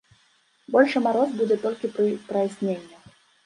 [0.75, 3.01] Большы мароз будзе толькі пры праясненнях.